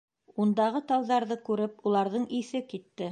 [0.45, 3.09] Ундағы тауҙарҙы күреп, уларҙың иҫе китте.